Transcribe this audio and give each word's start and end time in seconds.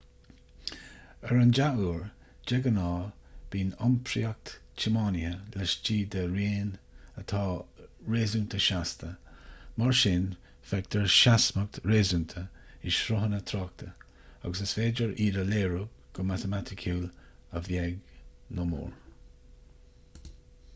ar 1.29 1.37
an 1.39 1.51
dea-uair 1.55 2.05
de 2.51 2.57
ghnáth 2.67 3.19
bíonn 3.55 3.73
iompraíocht 3.87 4.53
tiománaithe 4.83 5.35
laistigh 5.61 5.99
de 6.15 6.23
raon 6.31 6.71
atá 7.23 7.41
réasúnta 8.15 8.61
seasta 8.69 9.09
mar 9.83 9.93
sin 9.99 10.25
feictear 10.71 11.13
seasmhacht 11.17 11.79
réasúnta 11.93 12.43
i 12.89 12.93
sruthanna 13.01 13.41
tráchta 13.51 13.89
agus 14.05 14.63
is 14.67 14.73
féidir 14.79 15.13
iad 15.27 15.37
a 15.43 15.43
léiriú 15.53 15.83
go 16.17 16.25
matamaiticiúil 16.31 17.05
a 17.61 17.61
bheag 17.69 18.01
nó 18.55 18.67
a 18.67 18.67
mhór 18.71 20.33